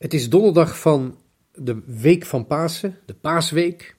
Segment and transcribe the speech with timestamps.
[0.00, 1.18] Het is donderdag van
[1.52, 3.96] de week van Pasen, de Paasweek.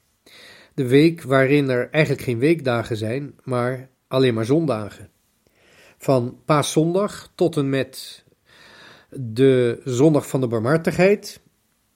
[0.73, 5.09] De week waarin er eigenlijk geen weekdagen zijn, maar alleen maar zondagen.
[5.97, 8.23] Van Paaszondag tot en met
[9.09, 11.41] de zondag van de barmhartigheid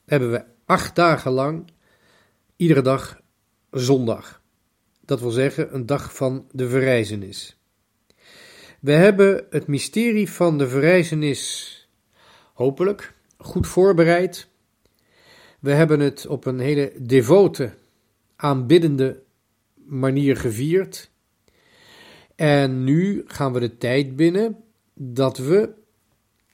[0.05, 1.71] hebben we acht dagen lang
[2.55, 3.21] iedere dag
[3.71, 4.41] zondag.
[5.05, 7.57] Dat wil zeggen een dag van de verrijzenis.
[8.79, 11.71] We hebben het mysterie van de verrijzenis
[12.53, 14.47] hopelijk goed voorbereid.
[15.59, 17.73] We hebben het op een hele devote,
[18.35, 19.23] aanbiddende
[19.73, 21.09] manier gevierd.
[22.35, 24.63] En nu gaan we de tijd binnen
[24.93, 25.69] dat we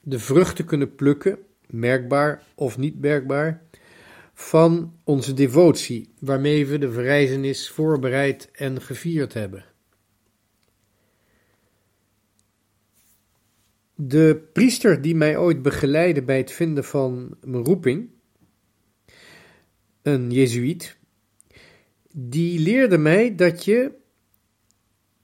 [0.02, 1.38] de vruchten kunnen plukken,
[1.68, 3.62] merkbaar of niet merkbaar,
[4.34, 9.71] van onze devotie, waarmee we de verrijzenis voorbereid en gevierd hebben.
[14.04, 18.10] De priester die mij ooit begeleidde bij het vinden van mijn roeping,
[20.02, 20.98] een Jezuïet,
[22.14, 23.92] die leerde mij dat je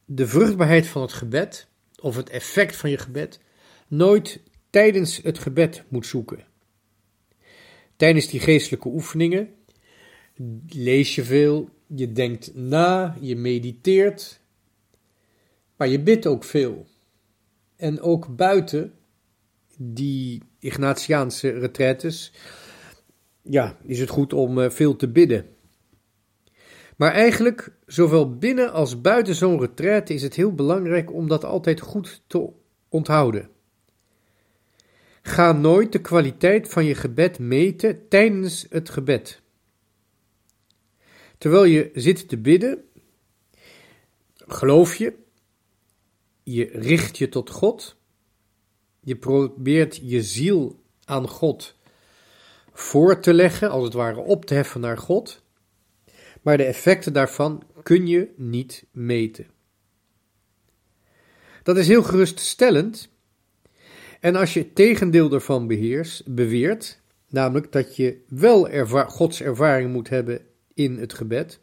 [0.05, 1.67] de vruchtbaarheid van het gebed,
[2.01, 3.39] of het effect van je gebed,
[3.87, 6.45] nooit tijdens het gebed moet zoeken.
[7.95, 9.49] Tijdens die geestelijke oefeningen
[10.67, 14.41] lees je veel, je denkt na, je mediteert,
[15.75, 16.87] maar je bidt ook veel.
[17.77, 18.93] En ook buiten
[19.77, 22.33] die Ignatiaanse retretes,
[23.41, 25.45] ja, is het goed om eh, veel te bidden.
[26.95, 31.79] Maar eigenlijk, zowel binnen als buiten zo'n retraite is het heel belangrijk om dat altijd
[31.79, 32.49] goed te
[32.89, 33.49] onthouden.
[35.21, 39.41] Ga nooit de kwaliteit van je gebed meten tijdens het gebed.
[41.37, 42.83] Terwijl je zit te bidden,
[44.35, 45.13] geloof je
[46.53, 47.95] je richt je tot God.
[48.99, 51.75] Je probeert je ziel aan God
[52.73, 55.43] voor te leggen, als het ware op te heffen naar God.
[56.41, 59.47] Maar de effecten daarvan kun je niet meten.
[61.63, 63.09] Dat is heel geruststellend.
[64.19, 70.09] En als je het tegendeel ervan beheers, beweert, namelijk dat je wel Gods ervaring moet
[70.09, 70.41] hebben
[70.73, 71.59] in het gebed,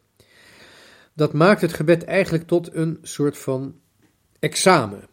[1.15, 3.83] dat maakt het gebed eigenlijk tot een soort van
[4.45, 5.09] examen.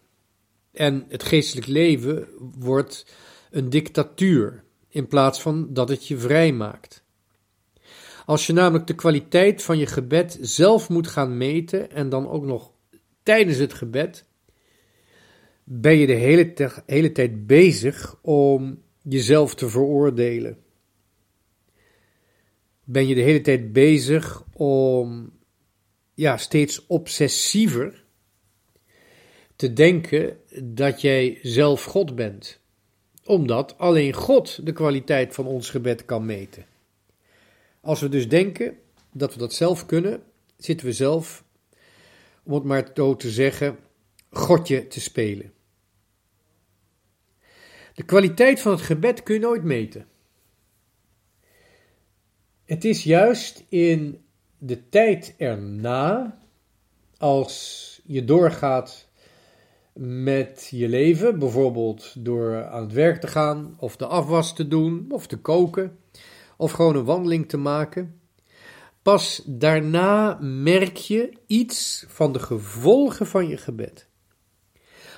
[0.71, 2.27] En het geestelijk leven
[2.59, 3.05] wordt
[3.51, 7.03] een dictatuur in plaats van dat het je vrij maakt.
[8.25, 12.45] Als je namelijk de kwaliteit van je gebed zelf moet gaan meten en dan ook
[12.45, 12.71] nog
[13.23, 14.25] tijdens het gebed,
[15.63, 16.53] ben je de hele,
[16.85, 20.57] hele tijd bezig om jezelf te veroordelen.
[22.83, 25.31] Ben je de hele tijd bezig om
[26.13, 28.00] ja, steeds obsessiever
[29.61, 32.59] te denken dat jij zelf God bent,
[33.23, 36.65] omdat alleen God de kwaliteit van ons gebed kan meten.
[37.81, 38.77] Als we dus denken
[39.11, 40.23] dat we dat zelf kunnen,
[40.57, 41.43] zitten we zelf,
[42.43, 43.77] om het maar zo te zeggen,
[44.29, 45.53] Godje te spelen.
[47.93, 50.07] De kwaliteit van het gebed kun je nooit meten.
[52.65, 54.25] Het is juist in
[54.57, 56.39] de tijd erna,
[57.17, 59.09] als je doorgaat
[59.93, 65.05] met je leven, bijvoorbeeld door aan het werk te gaan, of de afwas te doen,
[65.09, 65.97] of te koken,
[66.57, 68.21] of gewoon een wandeling te maken.
[69.01, 74.07] Pas daarna merk je iets van de gevolgen van je gebed.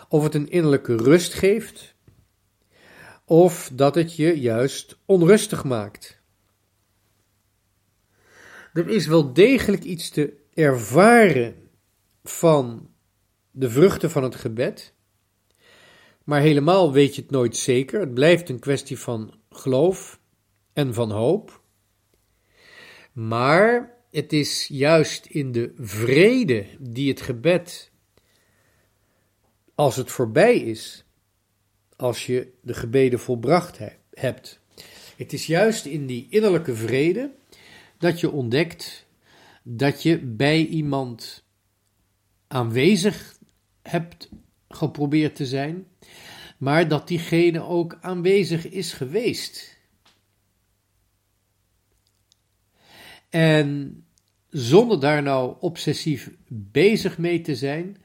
[0.10, 1.96] Of het een innerlijke rust geeft,
[3.26, 6.22] of dat het je juist onrustig maakt.
[8.74, 11.56] Er is wel degelijk iets te ervaren
[12.24, 12.93] van
[13.56, 14.94] de vruchten van het gebed.
[16.24, 18.00] Maar helemaal weet je het nooit zeker.
[18.00, 20.20] Het blijft een kwestie van geloof
[20.74, 21.62] en van hoop.
[23.14, 27.92] Maar het is juist in de vrede die het gebed,
[29.76, 31.06] als het voorbij is,
[31.96, 33.80] als je de gebeden volbracht
[34.14, 34.60] hebt.
[35.18, 37.32] Het is juist in die innerlijke vrede
[37.98, 39.06] dat je ontdekt
[39.64, 41.44] dat je bij iemand
[42.48, 43.33] aanwezig
[43.84, 44.30] hebt
[44.70, 45.88] geprobeerd te zijn,
[46.58, 49.78] maar dat diegene ook aanwezig is geweest.
[53.30, 53.98] En
[54.50, 57.98] zonder daar nou obsessief bezig mee te zijn,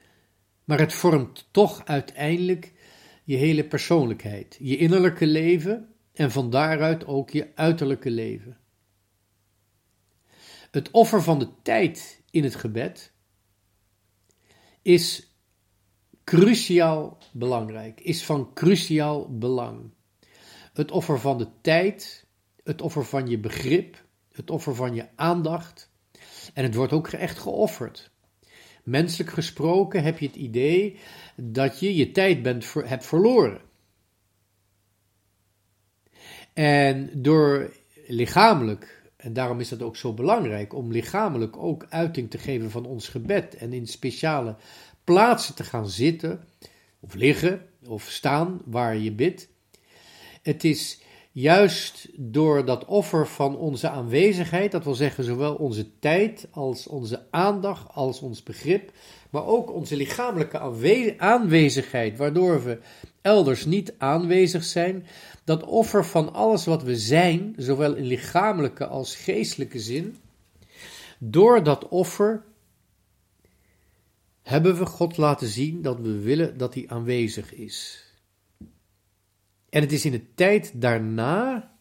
[0.63, 2.73] maar het vormt toch uiteindelijk
[3.23, 8.57] je hele persoonlijkheid, je innerlijke leven en van daaruit ook je uiterlijke leven.
[10.71, 13.13] Het offer van de tijd in het gebed
[14.81, 15.28] is
[16.29, 19.91] cruciaal belangrijk, is van cruciaal belang.
[20.73, 22.25] het offer van de tijd,
[22.63, 25.89] het offer van je begrip, het offer van je aandacht.
[26.53, 28.11] En het wordt ook echt geofferd.
[28.83, 30.99] Menselijk gesproken heb je het idee
[31.35, 33.61] dat je je tijd bent, hebt verloren.
[36.53, 37.73] En door
[38.07, 42.85] lichamelijk, en daarom is dat ook zo belangrijk, om lichamelijk ook uiting te geven van
[42.85, 44.55] ons gebed en in speciale
[45.09, 46.43] plaatsen te gaan zitten,
[46.99, 49.49] of liggen, of staan waar je bidt.
[50.41, 51.01] Het is
[51.31, 57.25] juist door dat offer van onze aanwezigheid, dat wil zeggen zowel onze tijd als onze
[57.31, 58.91] aandacht, als ons begrip,
[59.29, 60.59] maar ook onze lichamelijke
[61.17, 62.79] aanwezigheid, waardoor we
[63.21, 65.05] elders niet aanwezig zijn,
[65.43, 70.17] dat offer van alles wat we zijn, zowel in lichamelijke als geestelijke zin,
[71.17, 72.43] door dat offer
[74.49, 78.05] hebben we God laten zien dat we willen dat hij aanwezig is.
[79.69, 81.71] En het is in de tijd daarna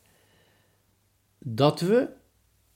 [1.39, 2.09] dat we,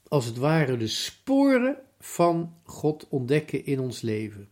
[0.07, 4.49] als het ware, de sporen van God ontdekken in ons leven.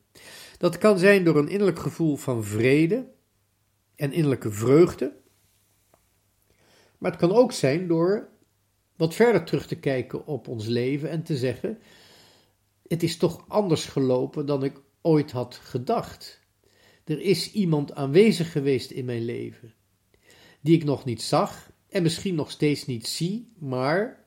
[0.58, 3.08] Dat kan zijn door een innerlijk gevoel van vrede
[3.96, 5.14] en innerlijke vreugde.
[6.98, 8.28] Maar het kan ook zijn door
[8.96, 11.80] wat verder terug te kijken op ons leven en te zeggen:
[12.88, 16.40] Het is toch anders gelopen dan ik ooit had gedacht.
[17.04, 19.74] Er is iemand aanwezig geweest in mijn leven,
[20.62, 24.26] die ik nog niet zag en misschien nog steeds niet zie, maar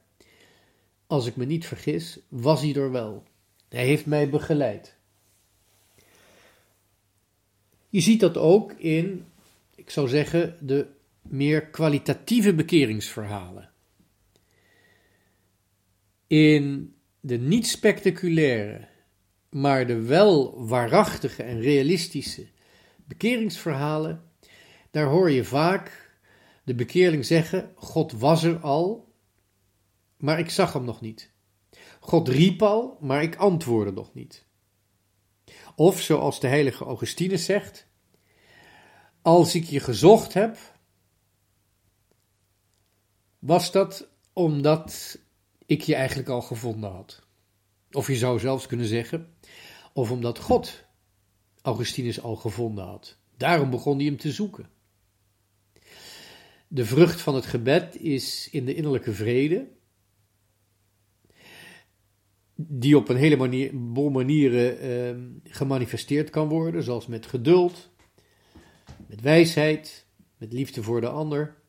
[1.06, 3.24] als ik me niet vergis, was hij er wel.
[3.68, 4.96] Hij heeft mij begeleid.
[7.88, 9.24] Je ziet dat ook in,
[9.74, 10.86] ik zou zeggen, de
[11.22, 13.70] meer kwalitatieve bekeringsverhalen.
[16.26, 18.88] In de niet spectaculaire,
[19.54, 22.46] maar de wel waarachtige en realistische
[23.04, 24.30] bekeringsverhalen,
[24.90, 26.12] daar hoor je vaak
[26.64, 29.12] de bekeerling zeggen: God was er al,
[30.16, 31.30] maar ik zag hem nog niet.
[32.00, 34.46] God riep al, maar ik antwoordde nog niet.
[35.76, 37.86] Of zoals de heilige Augustinus zegt:
[39.22, 40.56] Als ik je gezocht heb,
[43.38, 45.18] was dat omdat
[45.66, 47.23] ik je eigenlijk al gevonden had.
[47.94, 49.34] Of je zou zelfs kunnen zeggen,
[49.92, 50.84] of omdat God
[51.62, 53.18] Augustinus al gevonden had.
[53.36, 54.68] Daarom begon hij hem te zoeken.
[56.68, 59.68] De vrucht van het gebed is in de innerlijke vrede,
[62.54, 63.74] die op een hele manier,
[64.10, 67.90] manieren eh, gemanifesteerd kan worden, zoals met geduld,
[69.06, 70.06] met wijsheid,
[70.36, 71.62] met liefde voor de ander.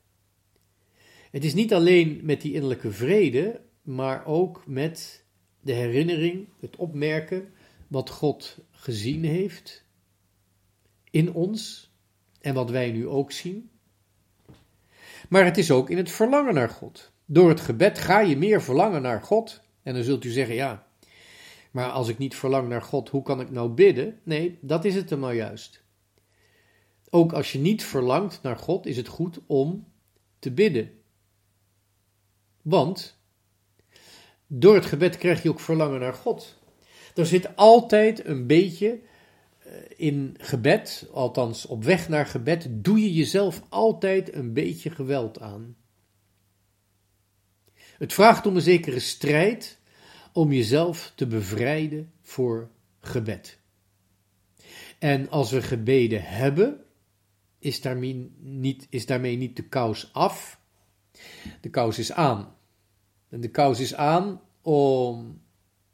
[1.30, 5.25] Het is niet alleen met die innerlijke vrede, maar ook met
[5.66, 7.52] de herinnering, het opmerken
[7.86, 9.84] wat God gezien heeft
[11.10, 11.90] in ons
[12.40, 13.70] en wat wij nu ook zien.
[15.28, 17.12] Maar het is ook in het verlangen naar God.
[17.24, 19.60] Door het gebed ga je meer verlangen naar God.
[19.82, 20.86] En dan zult u zeggen, ja,
[21.70, 24.20] maar als ik niet verlang naar God, hoe kan ik nou bidden?
[24.22, 25.82] Nee, dat is het dan nou juist.
[27.10, 29.86] Ook als je niet verlangt naar God, is het goed om
[30.38, 30.90] te bidden.
[32.62, 33.15] Want
[34.46, 36.58] door het gebed krijg je ook verlangen naar God.
[37.14, 39.00] Er zit altijd een beetje
[39.58, 45.40] eh, in gebed, althans op weg naar gebed, doe je jezelf altijd een beetje geweld
[45.40, 45.76] aan.
[47.74, 49.78] Het vraagt om een zekere strijd
[50.32, 53.58] om jezelf te bevrijden voor gebed.
[54.98, 56.84] En als we gebeden hebben,
[57.58, 60.60] is daarmee niet, is daarmee niet de kous af,
[61.60, 62.55] de kous is aan.
[63.40, 65.40] De kous is aan om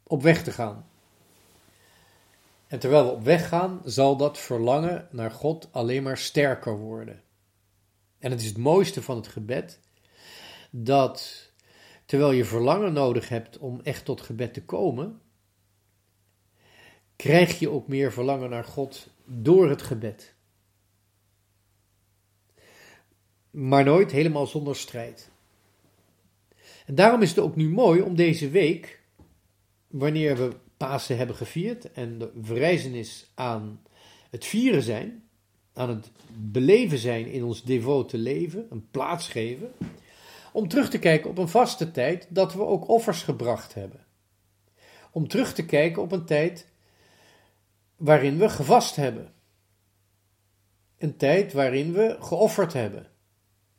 [0.03, 0.85] op weg te gaan.
[2.67, 7.23] En terwijl we op weg gaan, zal dat verlangen naar God alleen maar sterker worden.
[8.19, 9.79] En het is het mooiste van het gebed
[10.69, 11.51] dat
[12.05, 15.21] terwijl je verlangen nodig hebt om echt tot gebed te komen,
[17.15, 20.33] krijg je ook meer verlangen naar God door het gebed.
[23.49, 25.31] Maar nooit helemaal zonder strijd.
[26.85, 29.01] En daarom is het ook nu mooi om deze week,
[29.87, 33.81] wanneer we Pasen hebben gevierd en de verrijzenis aan
[34.29, 35.23] het vieren zijn,
[35.73, 39.71] aan het beleven zijn in ons devote leven, een plaats geven,
[40.51, 44.05] om terug te kijken op een vaste tijd dat we ook offers gebracht hebben.
[45.11, 46.67] Om terug te kijken op een tijd
[47.95, 49.33] waarin we gevast hebben.
[50.97, 53.07] Een tijd waarin we geofferd hebben.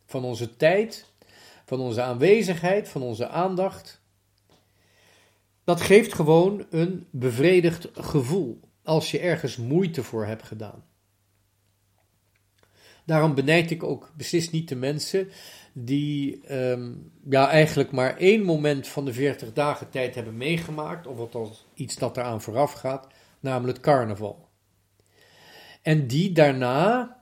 [0.07, 1.13] Van onze tijd,
[1.65, 4.03] van onze aanwezigheid, van onze aandacht.
[5.65, 10.85] Dat geeft gewoon een bevredigd gevoel als je ergens moeite voor hebt gedaan.
[13.05, 15.29] Daarom benijd ik ook beslist niet de mensen
[15.73, 16.93] die ehm,
[17.31, 21.97] ja, eigenlijk maar één moment van de 40 dagen tijd hebben meegemaakt, of althans iets
[21.97, 23.07] dat eraan vooraf gaat,
[23.41, 24.49] namelijk carnaval.
[25.83, 27.17] En die daarna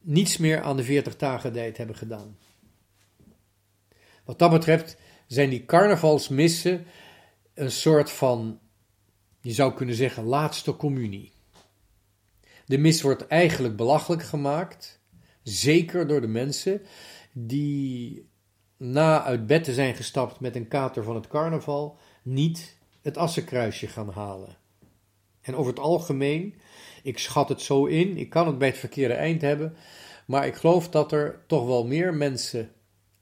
[0.00, 2.38] niets meer aan de 40 dagen tijd hebben gedaan.
[4.24, 6.86] Wat dat betreft zijn die carnavalsmissen
[7.54, 8.58] een soort van,
[9.40, 11.32] je zou kunnen zeggen, laatste communie.
[12.66, 15.00] De mis wordt eigenlijk belachelijk gemaakt,
[15.42, 16.82] zeker door de mensen
[17.32, 18.28] die
[18.76, 23.86] na uit bed te zijn gestapt met een kater van het carnaval niet het assenkruisje
[23.86, 24.56] gaan halen.
[25.40, 26.54] En over het algemeen,
[27.02, 29.76] ik schat het zo in, ik kan het bij het verkeerde eind hebben,
[30.26, 32.72] maar ik geloof dat er toch wel meer mensen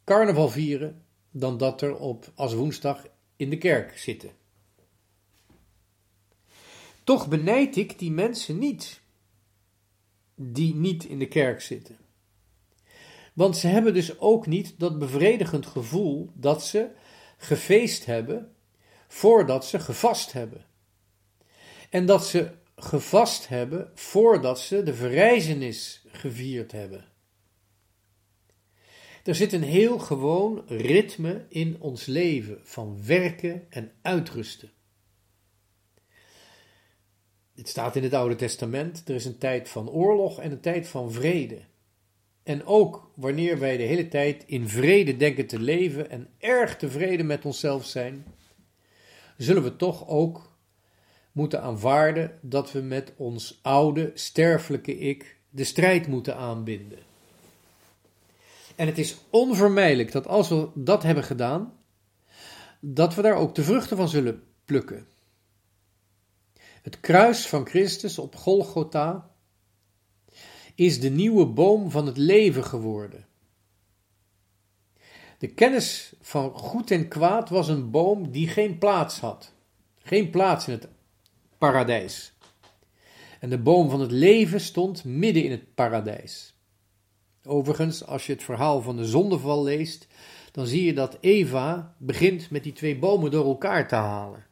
[0.05, 3.07] carnaval vieren dan dat er op als woensdag
[3.37, 4.31] in de kerk zitten.
[7.05, 9.01] Toch benijd ik die mensen niet
[10.35, 11.97] die niet in de kerk zitten.
[13.33, 16.91] Want ze hebben dus ook niet dat bevredigend gevoel dat ze
[17.37, 18.55] gefeest hebben
[19.09, 20.65] voordat ze gevast hebben.
[21.91, 27.12] En dat ze gevast hebben voordat ze de verrijzenis gevierd hebben.
[29.25, 34.71] Er zit een heel gewoon ritme in ons leven van werken en uitrusten.
[37.55, 39.09] Dit staat in het Oude Testament.
[39.09, 41.61] Er is een tijd van oorlog en een tijd van vrede.
[42.43, 47.27] En ook wanneer wij de hele tijd in vrede denken te leven en erg tevreden
[47.27, 48.27] met onszelf zijn,
[49.37, 50.57] zullen we toch ook
[51.33, 57.12] moeten aanvaarden dat we met ons oude, sterfelijke ik de strijd moeten aanbinden.
[58.77, 61.73] En het is onvermijdelijk dat als we dat hebben gedaan,
[62.81, 65.07] dat we daar ook de vruchten van zullen plukken.
[66.83, 69.31] Het kruis van Christus op Golgotha
[70.75, 73.27] is de nieuwe boom van het leven geworden.
[75.39, 79.53] De kennis van goed en kwaad was een boom die geen plaats had.
[79.99, 80.89] Geen plaats in het
[81.59, 82.33] paradijs.
[83.41, 86.52] En de boom van het leven stond midden in het paradijs.
[87.45, 90.07] Overigens, als je het verhaal van de zondeval leest,
[90.53, 94.47] dan zie je dat Eva begint met die twee bomen door elkaar te halen.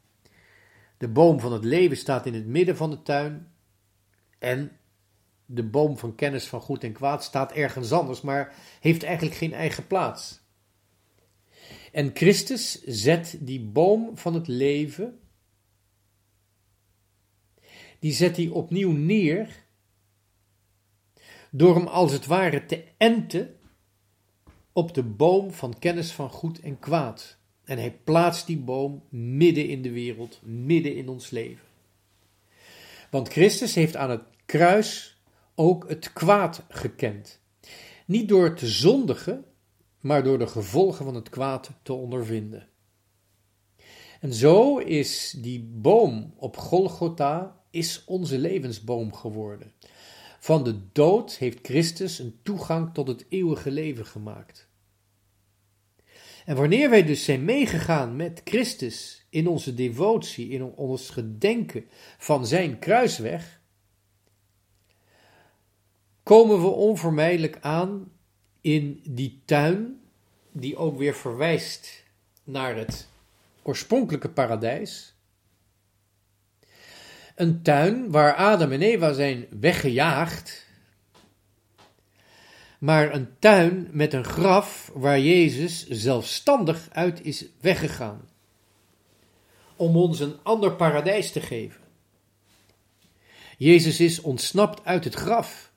[0.99, 3.52] De boom van het leven staat in het midden van de tuin
[4.38, 4.78] en
[5.47, 9.52] de boom van kennis van goed en kwaad staat ergens anders, maar heeft eigenlijk geen
[9.52, 10.40] eigen plaats.
[11.92, 15.20] En Christus zet die boom van het leven,
[17.99, 19.64] die zet hij opnieuw neer,
[21.50, 23.57] door hem als het ware te enten
[24.73, 27.38] op de boom van kennis van goed en kwaad.
[27.64, 31.66] En hij plaatst die boom midden in de wereld, midden in ons leven.
[33.11, 35.21] Want Christus heeft aan het kruis
[35.54, 37.40] ook het kwaad gekend.
[38.07, 39.45] Niet door te zondigen,
[40.00, 42.69] maar door de gevolgen van het kwaad te ondervinden.
[44.21, 49.73] En zo is die boom op Golgotha is onze levensboom geworden.
[50.40, 54.68] Van de dood heeft Christus een toegang tot het eeuwige leven gemaakt.
[56.44, 61.85] En wanneer wij dus zijn meegegaan met Christus in onze devotie, in ons gedenken
[62.18, 63.61] van zijn kruisweg,
[66.23, 68.12] komen we onvermijdelijk aan
[68.61, 70.00] in die tuin,
[70.52, 72.04] die ook weer verwijst
[72.44, 73.09] naar het
[73.62, 75.14] oorspronkelijke paradijs.
[77.40, 80.68] Een tuin waar Adam en Eva zijn weggejaagd
[82.80, 88.28] maar een tuin met een graf waar Jezus zelfstandig uit is weggegaan.
[89.76, 91.80] Om ons een ander paradijs te geven.
[93.59, 95.73] Jezus is ontsnapt uit het graf.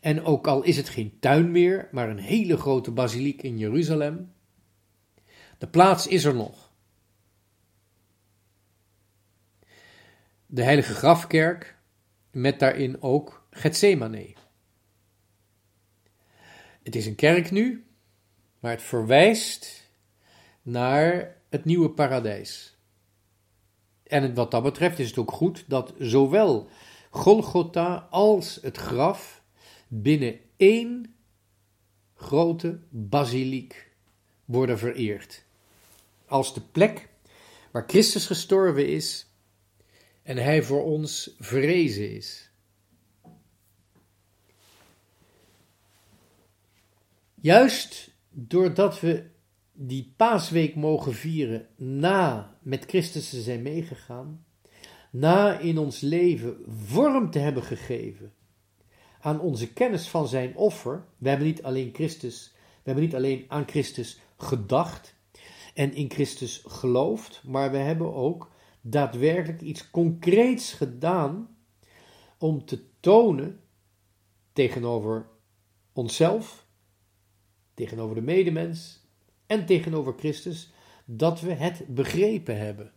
[0.00, 4.32] En ook al is het geen tuin meer, maar een hele grote basiliek in Jeruzalem,
[5.58, 6.63] de plaats is er nog.
[10.54, 11.76] De heilige grafkerk
[12.30, 14.34] met daarin ook Gethsemane.
[16.82, 17.84] Het is een kerk nu,
[18.60, 19.90] maar het verwijst
[20.62, 22.76] naar het nieuwe paradijs.
[24.02, 26.68] En wat dat betreft is het ook goed dat zowel
[27.10, 29.42] Golgotha als het graf
[29.88, 31.14] binnen één
[32.14, 33.90] grote basiliek
[34.44, 35.44] worden vereerd.
[36.26, 37.08] Als de plek
[37.70, 39.26] waar Christus gestorven is
[40.24, 42.50] en hij voor ons verrezen is.
[47.34, 49.30] Juist doordat we
[49.72, 54.44] die paasweek mogen vieren na met Christus te zijn meegegaan,
[55.10, 58.32] na in ons leven vorm te hebben gegeven
[59.20, 61.04] aan onze kennis van zijn offer.
[61.18, 65.14] We hebben niet alleen Christus, we hebben niet alleen aan Christus gedacht
[65.74, 68.52] en in Christus geloofd, maar we hebben ook
[68.86, 71.56] daadwerkelijk iets concreets gedaan
[72.38, 73.60] om te tonen
[74.52, 75.26] tegenover
[75.92, 76.66] onszelf,
[77.74, 79.00] tegenover de medemens
[79.46, 80.72] en tegenover Christus
[81.04, 82.92] dat we het begrepen hebben.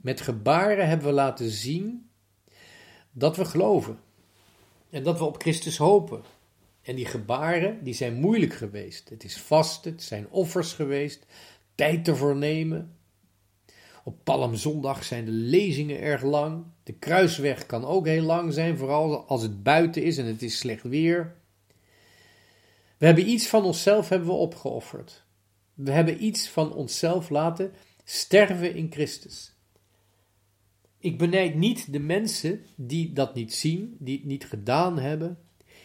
[0.00, 2.10] Met gebaren hebben we laten zien
[3.10, 3.98] dat we geloven
[4.90, 6.22] en dat we op Christus hopen.
[6.82, 9.08] En die gebaren, die zijn moeilijk geweest.
[9.08, 11.26] Het is vasten, het zijn offers geweest,
[11.74, 12.98] tijd te voornemen.
[14.10, 16.64] Op Palmzondag zijn de lezingen erg lang.
[16.82, 20.58] De kruisweg kan ook heel lang zijn, vooral als het buiten is en het is
[20.58, 21.36] slecht weer.
[22.98, 25.24] We hebben iets van onszelf hebben we opgeofferd.
[25.74, 27.72] We hebben iets van onszelf laten
[28.04, 29.54] sterven in Christus.
[30.98, 35.38] Ik benijd niet de mensen die dat niet zien, die het niet gedaan hebben.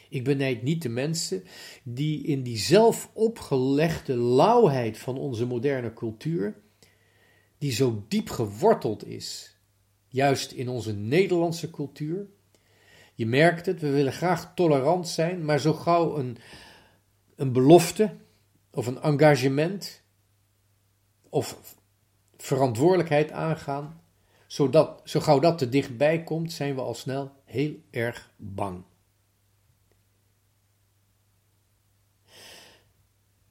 [0.09, 1.43] Ik benijd niet de mensen
[1.83, 6.63] die in die zelf opgelegde lauwheid van onze moderne cultuur,
[7.65, 9.57] die zo diep geworteld is,
[10.07, 12.27] juist in onze Nederlandse cultuur.
[13.13, 16.37] Je merkt het, we willen graag tolerant zijn, maar zo gauw een,
[17.35, 18.15] een belofte
[18.69, 20.01] of een engagement
[21.29, 21.75] of
[22.37, 24.01] verantwoordelijkheid aangaan,
[24.47, 28.83] zodat, zo gauw dat te dichtbij komt, zijn we al snel heel erg bang.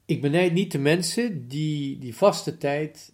[0.04, 3.13] Ik benijd niet de mensen die die vaste tijd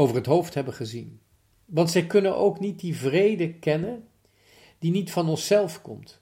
[0.00, 1.20] over het hoofd hebben gezien.
[1.64, 4.08] Want zij kunnen ook niet die vrede kennen
[4.78, 6.20] die niet van onszelf komt.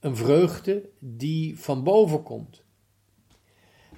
[0.00, 2.62] Een vreugde die van boven komt.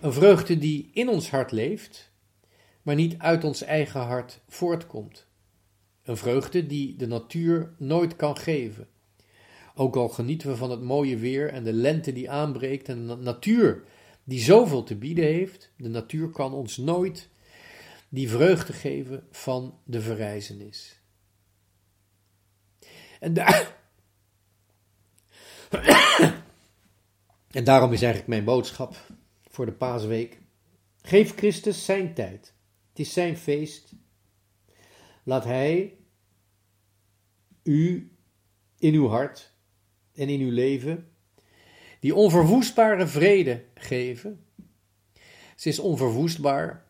[0.01, 2.13] Een vreugde die in ons hart leeft,
[2.83, 5.27] maar niet uit ons eigen hart voortkomt.
[6.03, 8.89] Een vreugde die de natuur nooit kan geven.
[9.75, 13.17] Ook al genieten we van het mooie weer en de lente die aanbreekt en de
[13.17, 13.85] natuur
[14.25, 17.30] die zoveel te bieden heeft, de natuur kan ons nooit
[18.13, 21.01] die vreugde geven van de verrijzenis.
[23.21, 23.37] En,
[27.51, 28.97] en daarom is eigenlijk mijn boodschap
[29.49, 30.39] voor de paasweek.
[31.03, 32.55] Geef Christus zijn tijd.
[32.89, 33.93] Het is zijn feest.
[35.25, 35.99] Laat Hij
[37.63, 38.13] u
[38.79, 39.53] in uw hart
[40.15, 41.13] en in uw leven
[42.01, 44.45] die onverwoestbare vrede geven.
[45.57, 46.85] Ze is onverwoestbaar,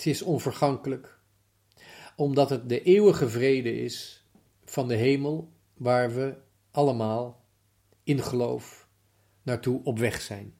[0.00, 1.18] ze is onvergankelijk,
[2.16, 4.26] omdat het de eeuwige vrede is
[4.64, 6.36] van de hemel waar we
[6.70, 7.44] allemaal
[8.02, 8.88] in geloof
[9.42, 10.54] naartoe op weg zijn.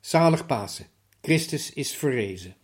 [0.00, 0.86] Zalig Pasen,
[1.20, 2.56] Christus is verrezen.